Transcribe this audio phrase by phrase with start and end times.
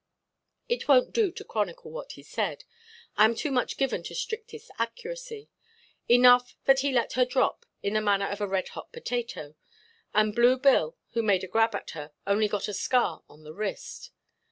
[0.67, 5.47] It wonʼt do to chronicle what he said—I am too much given to strictest accuracy;
[6.09, 9.53] enough that he let her drop, in the manner of a red–hot potato;
[10.11, 13.53] and Blue Bill, who made a grab at her, only got a scar on the
[13.53, 14.09] wrist.